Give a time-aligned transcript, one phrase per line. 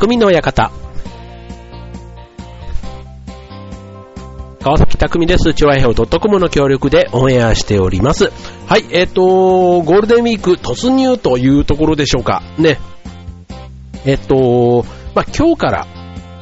[0.00, 0.72] 匠の館。
[4.62, 5.52] 川崎匠です。
[5.52, 8.32] チョアヘオ .com の協力でオンエアしております。
[8.66, 9.22] はい、えっ、ー、と、
[9.82, 12.42] ゴールデンウィーク突入というところでしょうか。
[12.56, 12.78] ね。
[14.06, 15.86] えっ、ー、と、まあ、今日から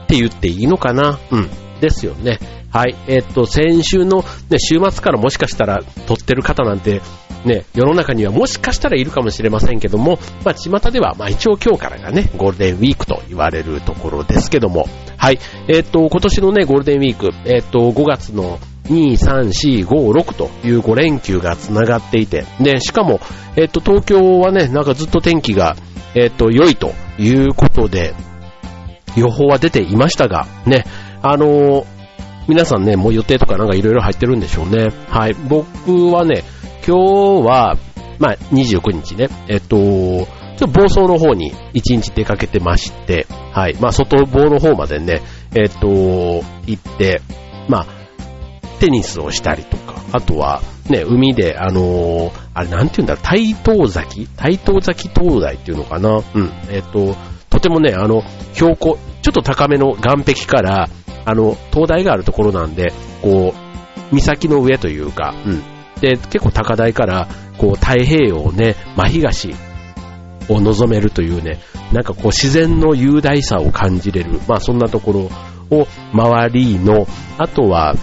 [0.05, 1.51] って言っていいのかなうん。
[1.81, 2.39] ですよね。
[2.71, 2.95] はい。
[3.09, 7.03] えっ、ー、と、先週の、ね、週末からもしかしたら撮ってる方なんて、
[7.45, 14.87] ね、世の中にはもしかしたらいるかもしれませんけども、まあ、巷では、まあ、一応今日からがね、ゴールデンウィークと言われるところですけども、
[15.17, 15.39] はい。
[15.69, 23.21] えっ、と、今年のね、ゴールデンウィーク、えっ、と、5月の2、3、4、5、6という5連休が繋がっていて、で、しかも、
[23.57, 25.77] えっ、と、東京はね、なんかずっと天気が、
[26.15, 28.15] えっ、と、良いということで、
[29.17, 30.85] 予報は出ていましたが、ね、
[31.23, 31.87] あの
[32.47, 34.89] 皆さんね、もう予定とかなんかいろいろ入ってるんでしょうね。
[35.09, 35.35] はい。
[35.35, 35.67] 僕
[36.11, 36.45] はね、
[36.87, 37.77] 今日は、
[38.19, 43.77] まあ、29日ね、えっと、ちょっと房総の方に1日出かけてまして、はい。
[43.81, 45.23] まあ、外房の方までね、
[45.55, 47.23] えっと、行って、
[47.69, 47.87] まあ、
[48.81, 56.17] テニスをしたりとか、あとは、ね、海で、あのー、あれなんて言うんだろう、台東崎台東崎灯台っていうのかな？
[56.17, 56.51] うん。
[56.71, 57.15] えっと、
[57.51, 58.23] とてもね、あの、
[58.55, 60.89] 標高、ちょっと高めの岸壁から、
[61.25, 63.53] あの、灯台があるところなんで、こ
[64.13, 65.63] う、岬の上というか、うん。
[66.01, 67.29] で、結構高台から、
[67.59, 69.55] こう、太平洋をね、真東
[70.49, 71.59] を望めるというね、
[71.93, 75.13] なんかこう、自然の雄大さを感じれる、まあそんなとこ
[75.71, 77.07] ろを周りの、
[77.39, 77.95] あとは、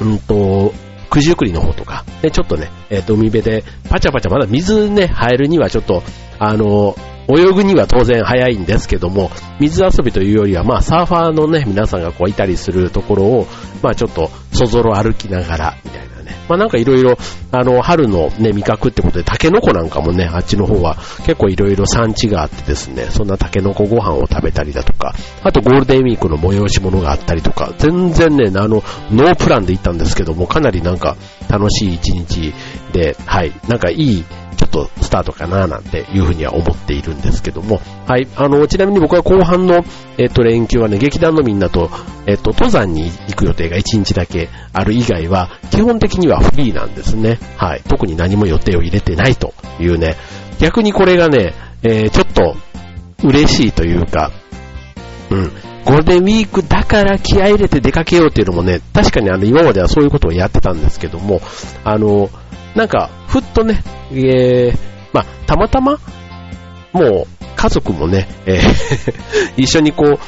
[0.00, 0.72] うんと、
[1.10, 6.02] 九十九里の方とか、ね、ちょっとね、えっ、ー、と、海辺で、パチャパチャ、まだ水ね、入るにはちょっと、
[6.38, 6.94] あの、
[7.28, 13.46] 泳ぐには当然早いんですけども、水遊びというよりは、まあサーファーのね、皆さんがこういたりするところを、
[13.82, 16.36] まあちょっと、そぞろ歩きながら、みたいなね。
[16.48, 17.16] まあなんかいろいろ、
[17.52, 28.82] あの、春のね、味覚ってことで、タケノコなんかもね、あっちの方は結構いろいろ産地があってですね、そんなタケノコご飯を食べたりだとか、あとゴールデンウィークの催し物があったりとか、全然ね、あの、
[29.12, 31.16] ノープランで行ったんですけども、かなりなんか
[31.48, 32.52] 楽しい一日
[32.92, 34.24] で、はい、なんかいい
[34.68, 39.84] っとスタートかななんていうふうには思っているんですけども、はい、あの、ちなみに僕は後半の、
[40.18, 41.90] えっと、連休はね、劇団のみんなと、
[42.26, 47.38] えっと、登山に行く予定が1日だけある以外は、基本的にはフリーなんですね。
[47.56, 50.16] はい、特に何も予定を入れてないというね、
[50.60, 52.56] 逆にこれがね、えー、ちょっと
[53.26, 54.30] 嬉しいというか、
[55.30, 55.52] うん、
[55.84, 61.40] ゴールデンウィークだから気合入れて出かけようっていうのもね、確かにあの今まではそういうことをやってたんですけども、
[61.84, 62.30] あの、
[62.74, 64.78] なんか、ふっとね、えー、
[65.12, 65.98] まあ、たまたま、
[66.92, 69.14] もう、家族もね、えー
[69.60, 70.18] 一緒にこう、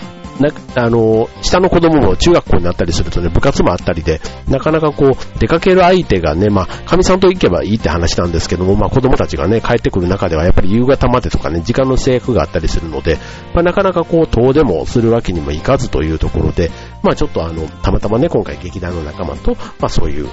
[0.40, 13.18] な、あの、下の子供も中学校になったりするとね、部活もあったりで、なかなかこう、出かける相手がね、まあ、神さんと行けばいいって話なんですけども、まあ、子供たちがね、帰ってくる中では、やっぱり夕方までとかね、時間の制約があったりするので、
[13.54, 16.70] まあ、なかなかこう、遠出もするわけにもいかずというところで、
[17.02, 20.28] まあ、ちょっとあの、たまたまね、今回劇団の仲間と、まあ、そういう、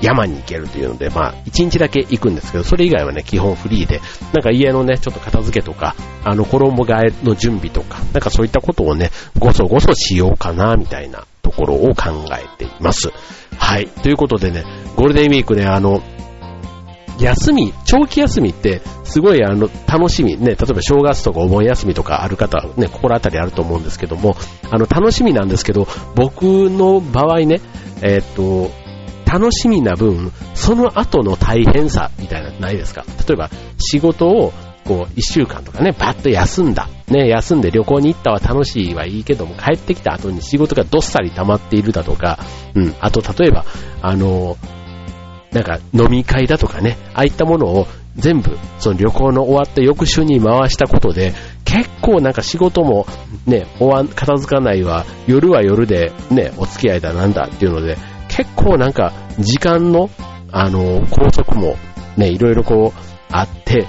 [0.00, 4.00] 山に行けるというので、まあ、一日だけ行くんですけど、それ以外はね、基本フリーで、
[4.32, 5.94] なんか家のね、ちょっと片付けとか、
[6.24, 13.10] あの、衣替えの準備とか、なんかそういったことをね、ごそごそしようかな、みたいなところを考えています。
[13.56, 13.88] はい。
[13.88, 14.64] ということでね、
[14.96, 16.02] ゴールデンウィークね、あの、
[17.18, 24.36] 休み、長期休みって、すごいあの、楽しみ、ね、例えば正月とかお盆休みとかある方、ね、心当たりあると思うんですけども、
[24.70, 27.60] あの、楽しみなんですけど、僕の場合ね、
[28.02, 28.70] えー、っと、
[29.30, 33.04] 楽しみな分、その後の大変さみたいなないですか？
[33.28, 34.52] 例えば仕事を
[34.86, 36.88] こう一週間とかね、バッと休んだ。
[37.08, 42.38] ね、休んで旅行に行ったは楽しいはいいけども、帰ってきた後に仕事がどっさり溜まっているだとか、
[42.74, 43.64] うん、あと例えば、
[44.02, 44.56] あの、
[45.52, 47.86] なんか飲み会だとかね、ああいったものを
[48.16, 51.32] 全部、その旅行の終わった翌週に回したことで、
[51.64, 53.06] 結構なんか仕事も
[53.46, 57.96] ね、終わん、片付かないわ、夜は夜でね、お付き合いだなんだっていうので、
[58.38, 60.10] 結構なんか時間の、
[60.52, 61.74] あの、拘束も
[62.16, 63.00] ね、いろいろこう
[63.32, 63.88] あって、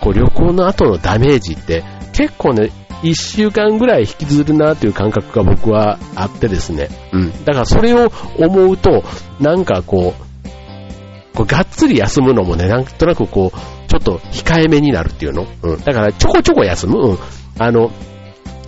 [0.00, 2.70] こう旅行の後のダメージって結構ね、
[3.02, 6.88] 一週間ぐらい引きずるなという感覚が僕はあってですね。
[7.12, 7.44] うん。
[7.44, 9.02] だからそれを思うと、
[9.40, 15.44] なんかこう、こうがっつり休むのもね、なんとなくこう、ちょっと控えめになるっていうの。
[15.62, 15.80] うん。
[15.80, 17.00] だからちょこちょこ休む。
[17.00, 17.18] うん。
[17.58, 17.90] あの、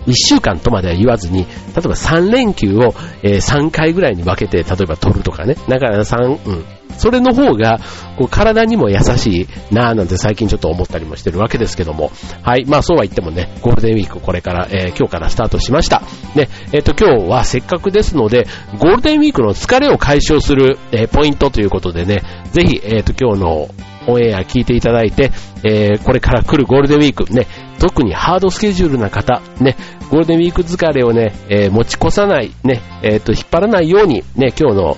[0.07, 2.93] 1週間とまでは言わずに、例えば3連休を、
[3.23, 5.55] え3回ぐらいに分けて、例えば取るとかね。
[5.67, 6.65] だから3、うん。
[6.97, 7.79] それの方が、
[8.17, 12.11] こう体にも優しいなぁなんて最近ちょっと思ったりもしてるわけですけども。
[12.43, 12.65] はい。
[12.65, 16.01] まあそうは言ってもね、ゴールデンウィークこれから、えー、今日からスタートしました。
[16.35, 18.47] ね、えっ、ー、と今日はせっかくですので、
[18.79, 23.69] ゴールデンウィークの疲れを解消する、えー、ポイントということでね、ぜひ、えっ、と今日の
[24.07, 25.31] オンエア聞いていただいて、
[25.63, 27.47] えー、これから来るゴールデンウィーク、ね、
[27.79, 29.75] 特にハードスケジュールな方、ね、
[30.09, 34.97] ゴールデンウィーク疲れをね、えー、持ち越さない、ね、えっ、ー、と、引っ張らないように、ね、今日の、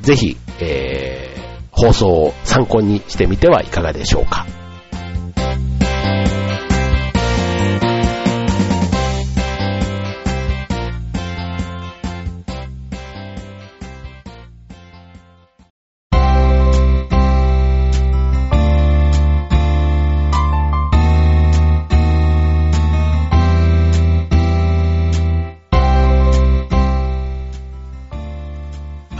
[0.00, 4.46] ぜひ、えー、放送を参考にしてみてはいかがでしょうか。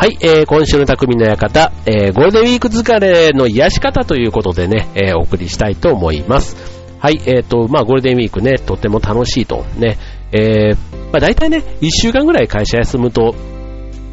[0.07, 6.55] はい、えー、今週の匠の館、えー、ゴールデンウィーク疲れの癒し方ということでね、えー、お送りしたいと思います。
[7.01, 9.65] はい、えーと、まあゴールデンウィークね、とっても楽しいと。
[9.77, 9.99] ね、
[10.31, 10.77] えー、
[11.07, 13.35] まあ大体ね、1週間ぐらい会社休むと、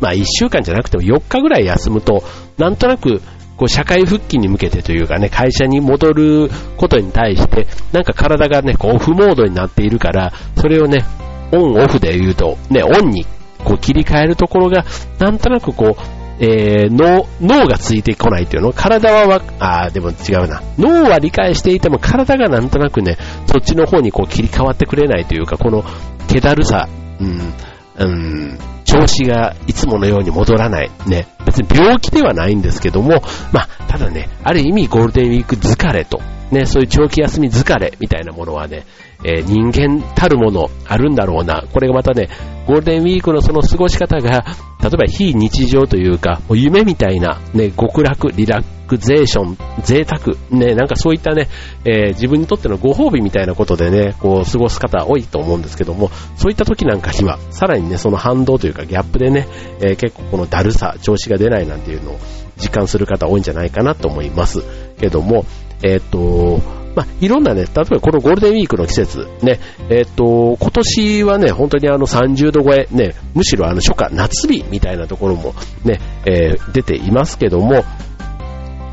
[0.01, 2.23] まあ1週間じゃなくても4日ぐらい休むと、
[2.57, 3.21] なんとなく、
[3.55, 11.05] こう社会復帰に向けてというかね、会社に戻ることに対して、なんか体がね、こうオフモードになっているから、それをね、
[11.51, 13.27] オンオフで言うと、ね、オンに
[13.63, 14.85] こう切り替えるところが、
[15.19, 16.01] なんとなくこう、
[16.39, 18.73] えー、脳、脳がついてこないっていうの？
[18.73, 20.61] 体はわ、あでも違うな。
[20.77, 25.83] 脳は理解していても体がなんとなくね、そっちの方にこう切り替わってくれないというか、この
[26.27, 26.89] 気だるさ、
[27.19, 27.53] うん、
[27.99, 30.89] うん、調子がいつものように戻らない。
[31.07, 31.27] ね。
[31.45, 33.21] 別に病気ではないんですけども、
[33.51, 36.19] まあ、ただね、ある意味ゴールデンウィーク疲れと、
[36.51, 38.85] ね、そういう長期休み疲れみたいなものはね、
[39.25, 41.63] えー、人間たるものあるんだろうな。
[41.71, 42.29] これがまたね、
[42.67, 44.45] ゴールデンウィークのその過ごし方が、
[44.81, 51.47] 例えば非日常というか、もう夢みたいな、ね、極楽、リラックゼーション、贅沢、ね、なんかそういったね、
[51.85, 59.47] えー、自分にとってのご褒美みたいなことでね、こう過ごす方多いと思うんですけども、そういった時なんかには、さらにね、その反動というかギャップでね、
[59.79, 62.19] えー、結構このだるさ、調子が出ないなんていうのを
[62.57, 64.63] 実感する方多いんじゃないかなと思います
[64.99, 65.45] けども、
[65.83, 66.61] えっ、ー、と、
[66.95, 69.59] まあ、いろんなね、例えばこのゴールデンウィークの季節、ね、
[69.89, 75.53] えっ、ー、と、今年はね、本当にあの30度超え、ね、むしろあの初夏、夏日みたいなところも
[75.83, 77.83] ね、えー、出ていますけども、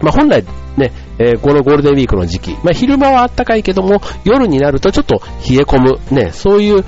[0.02, 0.44] まあ、本来
[0.76, 6.84] ね、えー、このゴールデンウィークの時期、まあ、昼間は暖かいけども、夜になるとちょっと冷え込む、ね、そういう、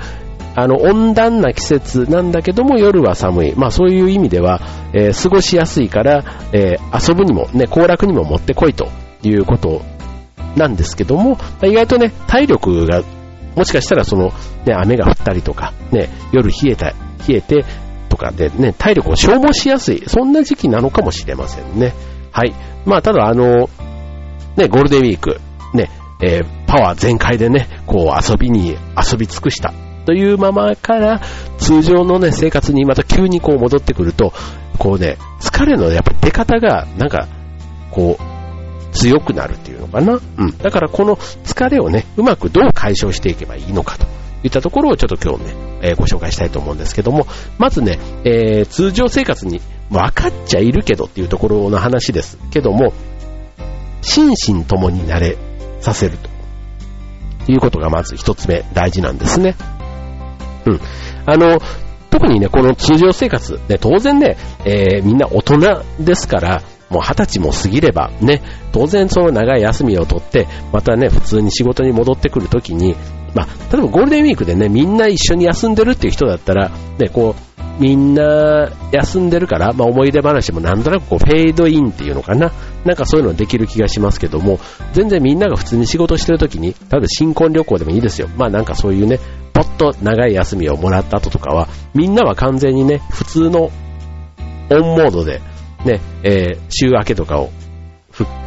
[0.55, 3.53] あの、温暖な季節なんだけども、夜は寒い。
[3.55, 4.61] まあ、そういう意味では、
[4.93, 6.23] え、過ごしやすいから、
[6.53, 8.87] え、遊ぶにも、ね、行楽にももってこいと
[9.23, 9.81] いうこと
[10.55, 13.03] なんですけども、意外とね、体力が、
[13.55, 14.31] もしかしたらその、
[14.65, 16.95] ね、雨が降ったりとか、ね、夜冷えた、冷
[17.29, 17.65] えて、
[18.09, 21.93] とかでね、体力を消耗しやすい、そんな時期なのかもしれませんね。
[22.31, 22.53] はい。
[22.85, 23.69] まあ、ただあの、
[24.55, 25.41] ね、ゴールデンウィーク、
[25.73, 25.89] ね、
[26.21, 29.73] えー、パワー全開でね、こう遊びに遊び尽くした
[30.05, 31.21] というままから
[31.57, 34.31] 通常のね、生活にまた急にこう戻ってくると、
[34.77, 37.27] こうね、疲れのやっぱり出方がなんか、
[37.89, 38.32] こう、
[38.93, 40.19] 強くなるっていうのかな？
[40.37, 40.57] うん。
[40.57, 44.05] だからこの疲れをね、うまくどう解消していけばいいのかと
[44.43, 52.93] いったところをちょっと今日ね、えー、ご紹介したいと思うんですけども、まずね、えー、通常生活に分かっちゃいるけどっていうところの話ですけども、
[54.01, 55.37] 心身ともに慣れ
[55.79, 59.55] させるということがまず一つ目大事なんですね。
[60.65, 60.79] うん。
[61.25, 61.59] あの、
[62.09, 66.61] 特にね、この通常生活、ね、当然ね、えー、みんな大人ですから、
[66.93, 68.41] もう二十歳も過ぎればね、
[68.71, 72.95] 当然その長い休みを取って、またね、普通に仕事に戻ってくるときに、
[73.33, 76.69] まあ、例えばゴールデンウィークでね、みんな一緒に休んでるっていう人だったら、
[76.99, 82.51] ね、こう、みんな休んでるから、まあ、思い出話もなんとなくこうフェードインっていうのかな。
[82.85, 84.59] なんかそういうのできる気がしますけども、
[84.93, 88.29] 全然みんなが普通に仕事してる時に、ただ新婚旅行でもいいですよ。
[88.37, 89.19] まあなんかそういうね、
[89.53, 93.71] ぽっと長い休みをもらった後とかは、みんなは完全にね、普通の
[94.69, 95.41] オンモードで、
[95.85, 97.49] ね、えー、週明けとかを、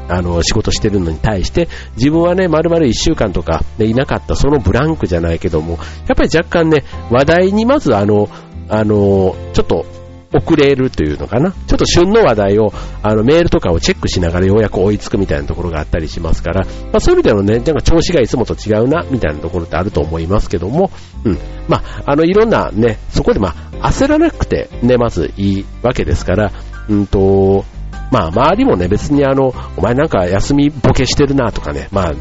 [0.09, 8.29] あの、仕事してるのに対して、自分はね、丸々1週間とか、ね、いなかったそのブランクじゃないけども、やっぱり若干ね、話題にまずあの、
[8.69, 9.87] あの、ちょっと
[10.33, 11.53] 遅れるというのかな。
[11.53, 20.91] ちょっと旬の話題を、あの、メールとかをチェックしながらようやく追いつくみたいなところがあったりしますから、まあそういう意味ではね、なんか調子がいつもと違うな、みたいなところってあると思いますけども、
[21.25, 21.39] うん。
[21.69, 26.53] まあ、あの、いろんなね、そこでまあ、焦らなくてね、まずいいわけですから、
[26.89, 27.65] うんと、
[28.11, 32.15] まあ、周りもね、別にあの、お前なんか休みボケしてるなとかね、まあ、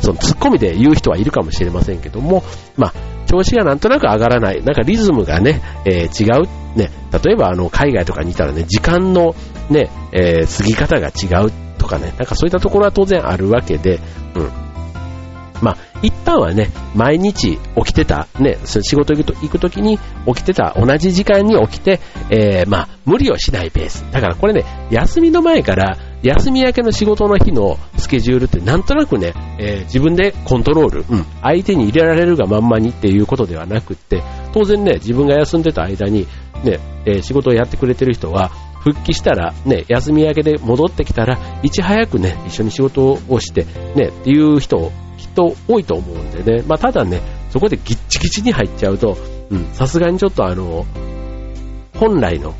[0.00, 2.42] そのツッコミで言う人はいるかもしれませんけども、
[2.76, 2.92] まあ、
[3.26, 6.90] 調子がなんとなく上がらない、なんかリズムがね、えー、違う、ね、
[7.24, 9.34] 例えばあの、海外とかにいたらね、時間の
[9.68, 14.00] ね、えー、過ぎ方が違うとかね、なんかそういったところは当然あるわけで、
[14.34, 14.50] うん。
[15.60, 22.00] まあ、一旦はね、毎日起きてた、ね、仕事行くと行くときに起きてた、同じ時間に起きて、
[22.30, 24.04] えー、まあ、無理をしないペース。
[24.12, 36.26] だからこれね、休みの前から、休み明けの仕事の日のスケジュールってなんとなくね、えー、自分でコントロール、うん、相手に入れられるがまんまにっていうことではなくって、当然ね、自分が休んでた間に、
[36.64, 38.50] ね、えー、仕事をやってくれてる人は、
[38.80, 43.64] 復帰したら、ね、休み明けで戻ってきたら、いち早くね、一緒に仕事をして、
[43.94, 44.92] ね、っていう人、
[45.38, 49.16] きっと多いと思うんでね、まあ、ただね、そこでギッチギチに入っちゃうと、
[49.72, 50.84] さすがにちょっとあの、
[51.94, 52.54] 本来の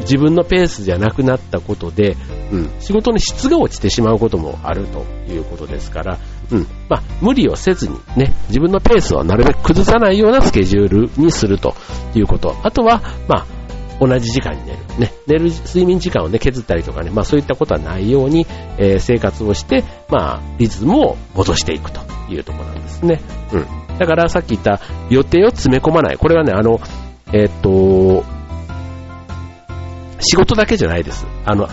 [0.00, 2.16] 自分のペースじゃなくなったことで、
[2.50, 6.18] うん、仕事の質が落ちてしまうこともあるということですから、
[6.50, 11.74] うん、まあ、無理をせずにね、自分のペースをなるべく崩さないようなスケジュールにすると
[12.14, 12.56] いうこと。
[12.62, 13.46] あとは、まあ、
[14.00, 14.78] 同じ時間に寝る。
[14.98, 18.46] ね、寝る睡眠時間をね、削ったりとかね、まあそういったことはないように、
[18.78, 23.20] えー、生活をして、まあ、リズムを戻していくというところなんですね。
[23.52, 23.98] うん。
[23.98, 24.80] だからさっき言った
[25.10, 26.18] 予定を詰め込まない。
[26.18, 26.80] これはね、あの、
[27.32, 28.24] えー、っと、
[30.20, 31.26] 仕事だけじゃないです。
[31.44, 31.68] あの、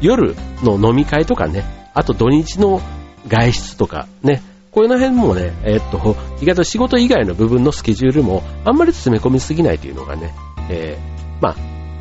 [0.00, 2.80] 夜の飲み会とかね、あと土日の
[3.28, 10.32] 外出とかね、こういうの辺もね、えー、っと、意外と仕事以外の部分のスケジュールもあんまり詰め込みすぎないというのがね、
[10.68, 11.09] えー、
[11.40, 11.56] まあ、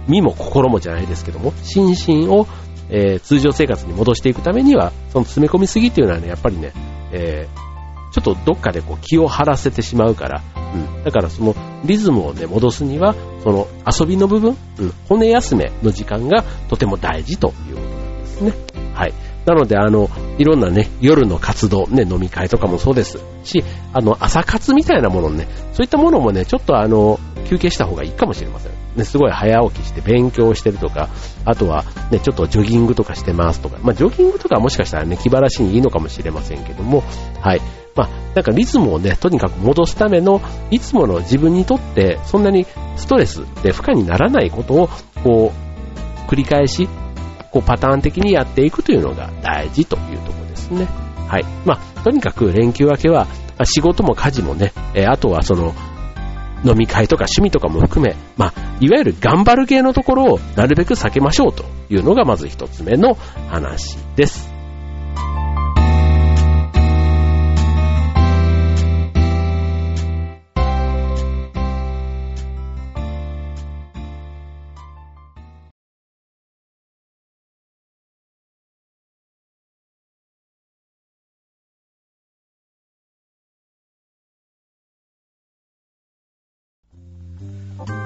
[0.08, 2.48] 身も心もじゃないですけども、心身を、
[2.90, 6.74] えー、通常生活に戻していくためには、その詰め込みすぎっていうのはね、やっぱりね、
[7.12, 7.70] えー、
[8.12, 10.42] ちょっとどっかでこう気を張らせてしまうから、
[10.74, 11.04] うん。
[11.04, 11.56] だからその
[11.86, 18.54] リズムをね、戻すには、その遊びの部分、うん、骨休めの時間がとても大事ということなんですね。
[18.94, 19.14] はい。
[19.46, 28.72] なので、あの、いろんなね、夜の活動、ね、飲み会とかもそうですし、あの、朝活みたいなものね、そういったものもね、ちょっとあの、休憩した方がいいかもしれません。
[28.96, 31.10] ね、すごい早起きして勉強してるとか、
[31.46, 37.04] あとはね、ちょっとジョギングとかしてますとか、まあ、ジョギングとかはもしかしたらね、気晴らしにいいのかもしれませんけども、
[37.42, 37.62] はい。
[37.96, 44.90] まあ、なんかリズムをね、とにかく戻すための、いつもの自分にとって、そんなにストレスで負荷にならないことを、
[45.24, 45.52] こ
[46.28, 46.88] う、繰り返し、
[47.52, 50.88] こうパターン的にやっていくというのが大事というところですね。
[51.28, 51.46] はい。
[51.66, 53.28] まあ、とにかく連休明けは、
[53.66, 55.74] 仕事も家事もね、えあとはその、
[56.64, 63.16] 飲み会とか趣味とかも含め、まあ、いわゆる頑張る系のところをなるべく避けましょうというのがまず一つ目の
[63.50, 64.59] 話です。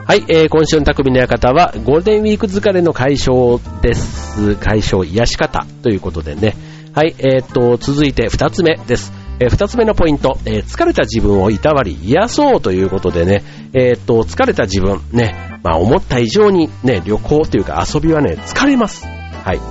[0.05, 4.57] はい、えー、今週の匠の館はゴールデンウィーク疲れの解消です。
[4.57, 6.55] 解消癒し方ということでね。
[6.93, 9.13] はい、えー、っと、続いて二つ目です。
[9.39, 19.05] えー、二つ目のポイント、えー、疲れた自分をいたわり癒そうということでね、えー、っと、疲れた自分、ね、まあ思った以上にね、旅行というか遊びはね、疲れます。
[19.05, 19.61] はい。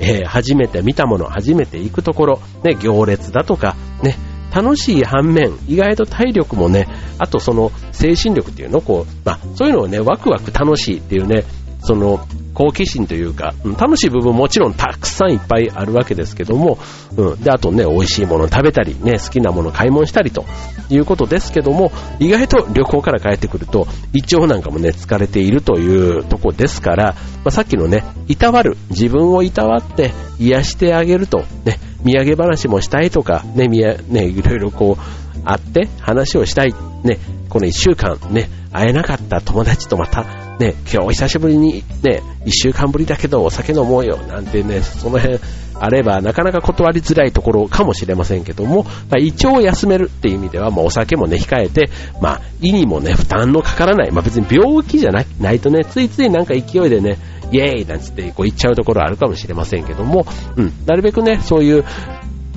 [0.00, 4.18] えー、初めて見たもの、初めて行くところ、ね、行列だとか、ね、
[4.54, 6.86] 楽しい反面、意外と体力もね、
[7.18, 11.44] あとその精神力っていうのをこう、まあ、そういうのをね、ワクワク楽しいっていうね、
[11.80, 16.78] その好奇心というか、うん、楽しい部分もちろんたくさんいっぱいあるわけですけども、
[17.16, 20.44] うん、で、あとね、美味しいもの食べたり、ね、好きなもの買い物したりと
[20.90, 36.74] いうことですけども、意外と旅行から帰ってくると、胃腸なんかもね、疲れているというとこですから、まあ、さっきのね、いたわる、自分をいたわって癒してあげると、ね、土産話もしたいとか、ね、みや、ね、いろいろこう、会って話をしたい。
[37.04, 40.24] ね、この一週間ね、会えなかった友達とまた、
[40.58, 45.38] ね、今日久しぶりにね、一週間ぶりだけどお酒飲もうよ、なんてね、その辺
[45.80, 51.88] あればなかなか断りづらいところかもしれませんけども、まあ、胃腸を休めるっていう意味では、まあ、お酒もね、控えて、
[52.20, 57.18] まあ、胃にもね、負担のかからない、まあ、別に病気じゃないとね、ついついなんか勢いでね、
[57.52, 60.26] イエーイなんつってこう言っちゃうところあるかもしれませんけども、
[60.56, 61.84] うん、なるべくね、そういう、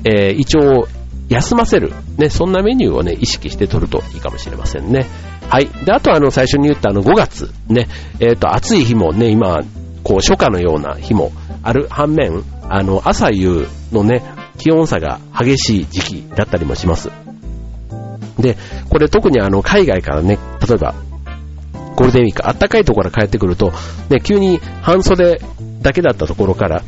[0.04, 0.88] えー、胃腸を
[1.28, 5.06] 休ませる、ね、そんなメニューをね、意識して取るといいかもしれませんね。
[5.48, 5.66] はい。
[5.66, 7.88] で、あとあの、最初に言ったあの、5月、ね、
[8.20, 9.60] えっ、ー、と、暑い日もね、今、
[10.02, 14.22] こう、初夏のような日もある反面、あの、朝夕のね、
[14.58, 17.10] 気温差が激しい時期だったりもします。
[18.38, 18.56] で、
[18.88, 20.94] これ特にあの、海外からね、例えば、
[21.96, 23.72] ゴールデンウィーク、あったかいところから帰ってくると、
[24.08, 25.40] ね、急に半袖
[25.82, 26.82] だけだったところから、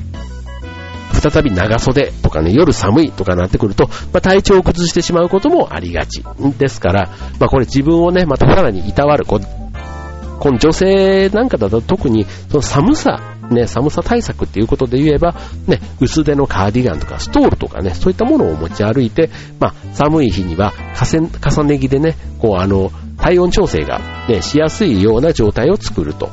[1.31, 6.23] 再び長袖とかね、夜寒いとかなってくると、まあ、体調を崩してしまうこともありがち。
[6.59, 15.35] ですから、まあ、これ自分をね、またさらにいたわる、この女性なんかだと特にその寒さ、ね、寒さ対策っていうことで言えば、
[15.66, 26.31] ね、薄手のカーディガンとかストールとかね、そういったものを持ち歩いて、まあ、寒い日には重ね着でね、こうあの、体温調整がね、しやすいような状態を作ると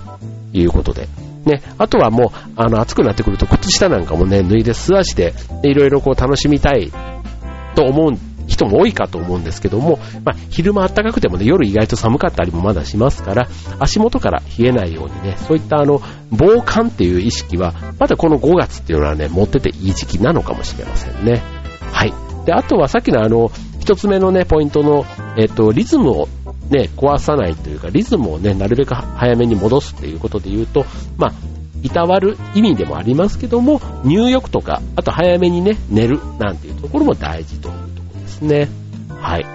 [0.52, 1.08] いうことで。
[1.46, 5.34] ね、あとはもう、あの、暑くなってくると靴下なんかもね、脱いで素足で、
[5.64, 6.92] いろいろこう楽しみたい
[7.76, 8.12] と思う
[8.48, 13.48] 人も多いかと思うんですけども、まあ、昼間暖かくてもね、夜意外と寒かったりもまだしますから、
[13.80, 21.42] 足元から冷えないようにね、そういったあの、防寒っていう意識は、まだこの5月っていうのはね、持ってていい時期なのかもしれませんね。
[21.92, 22.14] はい。
[22.46, 25.06] で、あとはさっきのあの、一つ目のね、ポイントの、
[25.38, 26.28] えっと、リズムを
[26.72, 30.86] ね、壊さないというか、リズムをね、なるべく早めに戻すっていうことで言うと、
[31.18, 31.34] まあ、
[31.84, 38.70] いたわる意味でもありますけども、入浴とか、あと早めにね、寝るなんていうところも大事というところですね。
[39.20, 39.46] はい。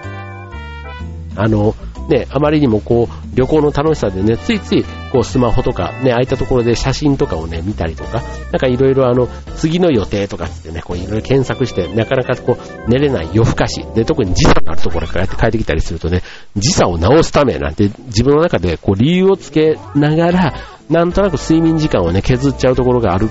[1.35, 1.75] あの、
[2.09, 8.21] ね、あまりにもこう、旅行の楽しさでね、ついつい、こう、スマホとか、ね、空いたところで写真とかをね、見たりとか、
[8.51, 16.21] なんかいろいろあの、次の予定とかってね、こう、いろいろ検索して、なかなかこう、寝れない夜更かし、で、特に時差のあるところから帰ってきたりするとね、
[16.55, 20.53] 時差を直すためなんて、自分の中でこう、理由をつけながら、
[20.89, 23.29] なんとなく睡眠時間をね、削っちゃうところがある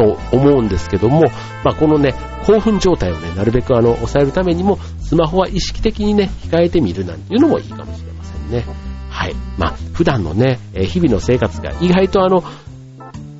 [0.00, 1.22] と思うんですけども、
[1.62, 2.14] まあ、このね、
[2.46, 8.64] 興奮状態をね、なるべくあの、抑えるためにも、スマホは意識的にね、控えてみるなんていうのもいいかもしれませんね。
[9.10, 9.34] はい。
[9.58, 12.42] まあ、普段のね、日々の生活が意外とあの、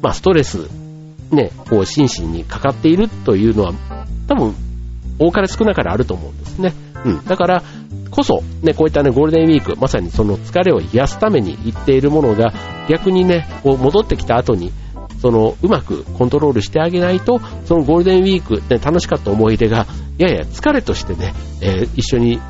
[0.03, 0.69] まあ、ストレス、
[1.31, 3.73] ね、こう、心身にかかっているというのは、
[4.29, 4.55] 多分、
[5.19, 6.75] 多かれ少なかれあると思うんですね。
[7.05, 7.25] うん。
[7.25, 7.63] だから、
[8.11, 12.53] こそ、ね、こういったね、ゴールデンウィーク、まさにその疲れを癒すために行っているものが、
[12.89, 14.73] 逆にね、こう戻ってきた後に、
[15.21, 19.87] その、うまくコントロールしてあげないと、そのゴールデンウィーク、ね、楽しかった思い出が、
[20.19, 22.41] やや疲れとしてね、えー、一緒に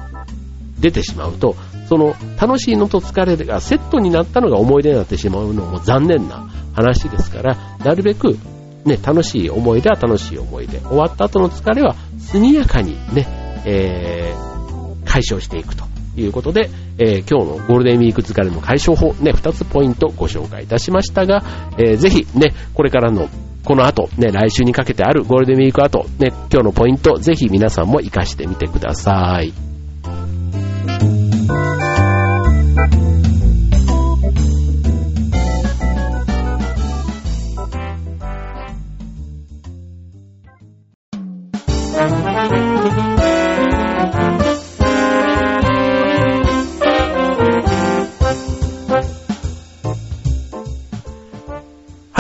[0.79, 1.57] 出てしまうと、
[1.89, 8.39] その楽しいのと疲れがセットになったのが思い出になってしまうのも残念な話ですから、なるべく
[8.85, 13.27] ね、楽しい思い出は楽しい思い出、終わった後の疲れは速やかにね、
[13.67, 15.85] えー、解消していくと
[16.17, 16.71] いうことで、
[17.01, 21.43] えー、今日のゴールデンウィーク疲れの解消法、ね、2つポイントご紹介いたしましたが、
[21.79, 23.29] えー、ぜひね、これからの
[23.65, 29.70] この後、ね、来週にかけてあるゴールデンウィーク後、ね、今日のポイント、ぜひ皆さんも活かしてみてください。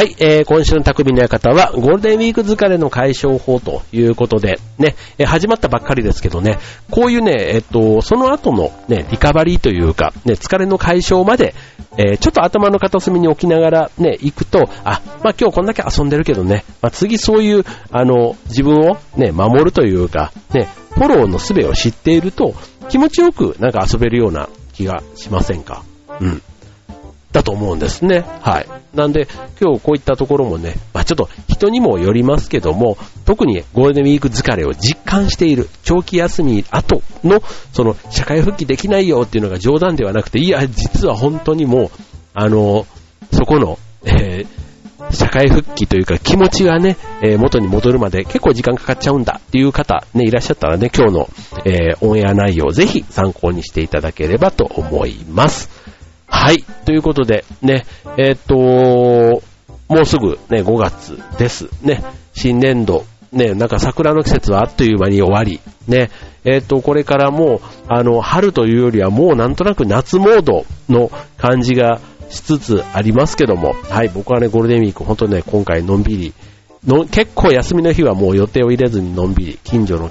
[0.00, 6.58] はい、えー、今週の匠の館は、ゴールデンウィーク疲れの解消法ということで、ね、えー、始まったばっかりですけどね、
[6.90, 11.54] こういうね、えっと、その後のね、リカバリーというか、ね、疲れの解消まで、
[11.98, 22.54] えー、ちょっと頭の片隅に置きながらね、行くと、あ、まあ今日こんだけ遊んでるけどね、まあ次そういう、あの、自分をね、守るというか、ね、フォローの術を知っていると、
[22.88, 25.82] 気持ちよくなんか遊べるような気がしませんか？
[26.22, 26.42] うん。
[27.32, 28.24] だと思うんですね。
[28.40, 28.66] はい。
[28.94, 29.28] なんで、
[29.60, 41.90] 今日こういったところもね、まあちょっと人にもよりますけども、特にゴールデンウィーク疲れを実感している、長期休み後の、その、社会復帰できないよっていうのが冗談ではなくて、いや、実は本当にもう、
[42.34, 42.86] あの、
[43.32, 44.60] そこの、えー、
[45.12, 51.28] 社会復帰というか気持ちがね、えー、元に戻るまで結構時間かかっちゃうんだっていう方ね、いらっしゃったらね、今日の、
[51.64, 55.79] えー、オンエア内容をぜひ参考にしていただければと思います。
[56.30, 56.62] はい。
[56.86, 57.84] ということで、ね、
[58.16, 59.42] えー、っと、
[59.92, 61.68] もうすぐね、5月です。
[61.82, 66.10] ね、新年度、ね、なんか桜の季節はあっという間に終わり、ね、
[66.44, 76.32] えー、っと、これからもう、あの、春というよりはもうなんとなく夏モードの感じがしつつありますけども、はい、僕はね、ゴールデンウィーク、本当にね、今回のんびり、
[76.86, 80.10] の結構休みの日はもう予定を入れずにのんびり、近所の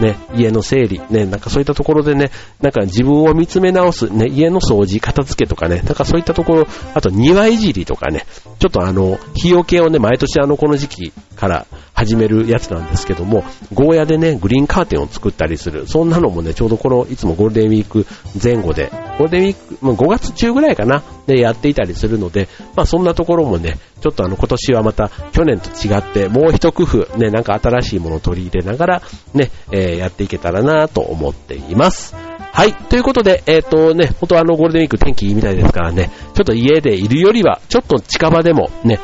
[0.00, 2.30] ね、家の整理、ね、なんかそういったところでね、
[2.60, 8.26] なんか自分を見つめ直す、ね、家の掃除、片付けとかね、なんかそういったところ、あと庭いじりとかね、
[8.58, 18.06] ちょっとあの、日よけをね、毎年あの、この時期から始めるやつなんですけども、ゴーヤでね、グリーンカーテンを作ったりする、そんなのもね、ちょうどこの、いつもゴールデンウィーク
[18.42, 29.02] 前後で、ゴールデンウィーク、もう5月中ぐらいかな、で、やっていたりするので、まあそんなところもね、ちょっとあの、今年はまた去年と違って、もう一工夫、ね、なんか新しいものを取り入れながら、
[29.34, 32.14] ね、えー、やっていけたらなと思っています。
[32.52, 32.74] はい。
[32.74, 38.98] ということで、えっ、ー、とね、本当あのゴールデンウィーク天気いいみたいですからね、ちょっと家でいるよりは、ちょっと近場でもね、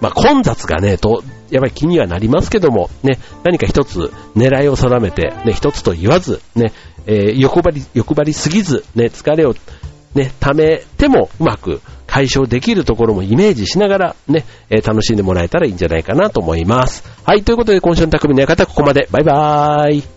[0.00, 6.72] まあ混雑がね、と、やっぱり気にはなりますけども、ね、何か一つ狙いを定めて、ね、一つと言わず、ね、
[7.06, 9.54] えー、欲張り、欲張りすぎず、ね、疲れを、
[10.14, 17.04] ね、溜めてもうまく解消できるところもイメージしながら、ね、えー、楽しんでもらえたらいいんじゃないかなと思います。
[17.24, 19.08] はい、ということで今週の匠の館ここまで。
[19.10, 20.13] バイバーイ。